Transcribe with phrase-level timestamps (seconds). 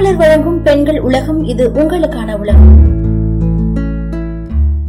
[0.00, 2.70] மாமலர் வழங்கும் பெண்கள் உலகம் இது உங்களுக்கான உலகம்.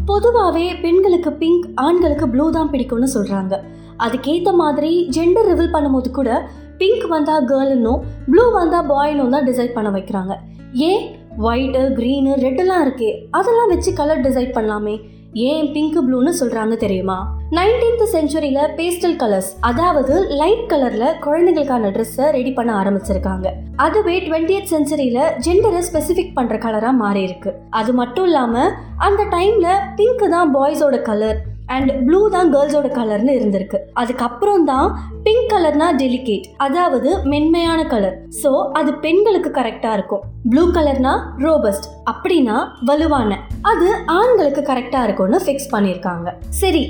[0.06, 3.60] பொதுவாகவே பெண்களுக்கு பிங்க் ஆண்களுக்கு ப்ளூ தான் பிடிக்கும்னு சொல்கிறாங்க
[3.98, 9.90] அதுக்கேற்ற மாதிரி ஜெண்டர் ரிவில் பண்ணும்போது கூட பிங்க் வந்தால் கேர்ள்னும் ப்ளூ வந்தால் பாய்னும் தான் டிசைட் பண்ண
[9.90, 10.36] வைக்கிறாங்க.
[10.74, 11.16] ஏன்?
[11.38, 13.28] ஒயிட்டு க்ரீனு ரெட்டெல்லாம் இருக்கே.
[13.32, 14.96] அதெல்லாம் வச்சு கலர் டிசைட் பண்ணலாமே.
[15.34, 17.36] ஏன் பிங்க் ப்ளூன்னு சொல்கிறாங்க தெரியுமா?
[17.50, 23.48] நைன்டீன்த் செஞ்சுரியில் பேஸ்டல் கலர்ஸ் அதாவது லைட் கலரில் குழந்தைங்களுக்கான ட்ரெஸ்ஸை ரெடி பண்ண ஆரம்பிச்சிருக்காங்க.
[23.76, 30.30] அதுவே டுவெண்ட்டியத் செஞ்சுரியில் ஜெண்டரை ஸ்பெசிஃபிக் பண்ணுற கலராக மாறி இருக்கு அது மட்டும் இல்லாமல் அந்த டைமில் பிங்க்
[30.30, 31.42] தான் பாய்ஸோட கலர்
[31.74, 33.78] அண்ட் ப்ளூ தான் கேர்ள்ஸோட கலர்னு இருந்திருக்கு.
[34.02, 34.88] அதுக்கப்புறம் தான்
[35.26, 40.26] பிங்க் கலர்னா டெலிகேட் அதாவது மென்மையான கலர் ஸோ அது பெண்களுக்கு கரெக்டாக இருக்கும்.
[40.52, 41.14] ப்ளூ கலர்னா
[41.46, 42.58] ரோபஸ்ட் அப்படின்னா
[42.90, 43.40] வலுவான.
[43.72, 43.88] அது
[44.20, 46.28] ஆண்களுக்கு கரெக்டாக இருக்கும்னு ஃபிக்ஸ் பண்ணியிருக்காங்க.
[46.62, 46.84] சரி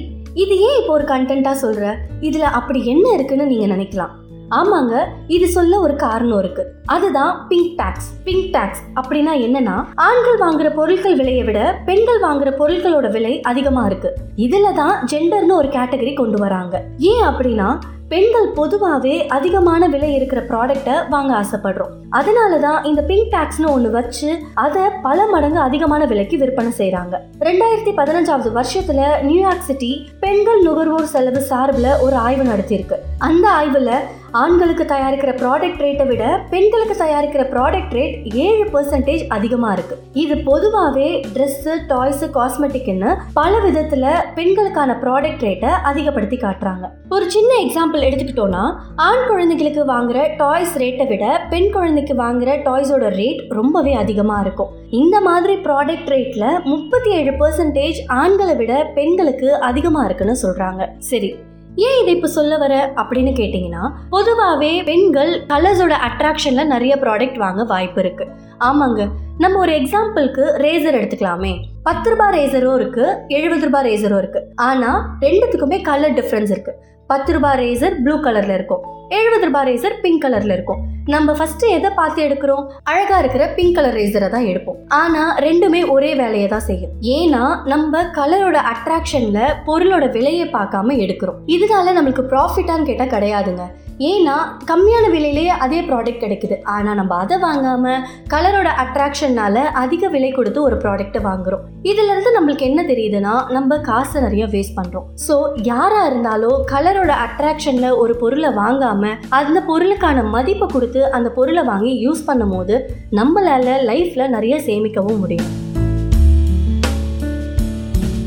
[0.44, 1.86] இது ஏன் இப்போ ஒரு கண்டென்ட்டாக சொல்கிற
[2.28, 4.14] இதில் அப்படி என்ன இருக்குன்னு நீங்கள் நினைக்கலாம்.
[4.60, 6.64] ஆமாங்க இது சொல்ல ஒரு காரணம் இருக்கு.
[6.86, 13.12] அதுதான் பிங்க் டாக்ஸ் பிங்க் டாக்ஸ் அப்படின்னா என்னன்னா ஆண்கள் வாங்குற பொருட்கள் விலையை விட பெண்கள் வாங்குற பொருட்களோட
[13.12, 14.12] விலை அதிகமா இருக்கு.
[14.38, 16.84] இதுல தான் ஜெண்டர்னு ஒரு கேட்டகரி கொண்டு வராங்க.
[16.98, 17.70] ஏன் அப்படின்னா
[18.08, 21.94] பெண்கள் பொதுவாகவே அதிகமான விலை இருக்கிற ப்ராடக்டை வாங்க ஆசைப்படுறோம்.
[22.10, 27.94] அதனால தான் இந்த பிங்க் டாக்ஸ்னு ஒன்று வச்சு அதை பல மடங்கு அதிகமான விலைக்கு விற்பனை செய்கிறாங்க ரெண்டாயிரத்தி
[28.02, 33.00] பதினஞ்சாவது வருஷத்தில் நியூயார்க் சிட்டி பெண்கள் நுகர்வோர் செலவு சார்பில் ஒரு ஆய்வு நடத்தியிருக்கு.
[33.28, 33.96] அந்த ஆய்வில்
[34.42, 39.96] ஆண்களுக்கு தயாரிக்கிற ப்ராடக்ட் ரேட்டை விட பெண்களுக்கு தயாரிக்கிற ப்ராடக்ட் ரேட் ஏழு பெர்சன்டேஜ் அதிகமாக இருக்கு.
[40.24, 46.88] இது பொதுவாகவே ட்ரெஸ்ஸு டாய்ஸு காஸ்மெட்டிக்னு பல விதத்தில் பெண்களுக்கான ப்ராடக்ட் ரேட்டை அதிகப்படுத்தி காட்டுறாங்க.
[47.18, 48.64] ஒரு சின்ன எக்ஸாம்பிள் எடுத்துக்கிட்டோம்னா
[49.10, 54.74] ஆண் குழந்தைகளுக்கு வாங்குற டாய்ஸ் ரேட்டை விட பெண் குழந்தைக்கு வாங்குற டாய்ஸோட ரேட் ரொம்பவே அதிகமாக இருக்கும்.
[55.04, 61.32] இந்த மாதிரி ப்ராடக்ட் ரேட்டில் முப்பத்தி ஏழு பெர்சன்டேஜ் ஆண்களை விட பெண்களுக்கு அதிகமாக இருக்குன்னு சொல்கிறாங்க சரி
[61.76, 68.02] ஏன் இதை இப்போ சொல்ல வர அப்படின்னு கேட்டிங்கன்னா பொதுவாகவே பெண்கள் கலர்ஸோட அட்ராக்ஷன்ல நிறைய ப்ராடக்ட் வாங்க வாய்ப்பு
[68.02, 68.28] இருக்கு.
[68.60, 69.08] ஆமாங்க.
[69.38, 71.64] நம்ம ஒரு எக்ஸாம்பிளுக்கு ரேசர் எடுத்துக்கலாமே.
[71.84, 74.52] பத்து ரூபாய் ரேசரும் இருக்கு எழுபது ரூபாய் ரேசரும் இருக்கு.
[74.56, 76.76] ஆனா ரெண்டுத்துக்குமே கலர் டிஃப்ரென்ஸ் இருக்கு.
[77.08, 78.84] பத்து ரூபாய் ரேசர் ப்ளூ கலர்ல இருக்கும்.
[79.10, 80.91] எழுபது ரூபாய் ரேசர் பிங்க் கலர்ல இருக்கும்.
[81.06, 82.70] நம்ம ஃபர்ஸ்ட் எதை பார்த்து எடுக்கிறோம்?
[82.84, 84.76] அழகா இருக்கிற பிங்க் கலர் ரேசரை தான் எடுப்போம்.
[84.88, 86.92] ஆனா ரெண்டுமே ஒரே வேலையை தான் செய்யும்.
[87.02, 91.40] ஏன்னா நம்ம கலரோட அட்ராக்ஷன்ல பொருளோட விலையை பார்க்காம எடுக்கிறோம்.
[91.46, 93.62] இதனால நம்மளுக்கு ப்ராஃபிட்டான்னு கேட்டால் கிடையாதுங்க.
[94.10, 94.36] ஏன்னா
[94.70, 96.56] கம்மியான விலையிலேயே அதே ப்ராடக்ட் கிடைக்குது.
[96.76, 98.04] ஆனால் நம்ம அதை வாங்காமல்
[98.34, 101.64] கலரோட அட்ராக்ஷன்னால் அதிக விலை கொடுத்து ஒரு ப்ராடக்ட்டை வாங்குறோம்.
[101.92, 105.36] இதுலேருந்து நம்மளுக்கு என்ன தெரியுதுன்னா நம்ம காசை நிறைய வேஸ்ட் பண்ணுறோம் ஸோ
[105.70, 112.28] யாராக இருந்தாலும் கலரோட அட்ராக்ஷனில் ஒரு பொருளை வாங்காமல் அந்த பொருளுக்கான மதிப்பை கொடுத்து அந்த பொருளை வாங்கி யூஸ்
[112.30, 112.78] பண்ணும் போது
[113.20, 115.52] நம்மளால லைஃப்பில் நிறைய சேமிக்கவும் முடியும்.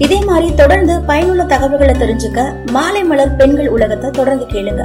[0.05, 2.41] இதே மாதிரி தொடர்ந்து பயனுள்ள தகவல்களை தெரிஞ்சுக்க
[2.77, 4.85] மாலை மலர் பெண்கள் உலகத்தை தொடர்ந்து கேளுங்க.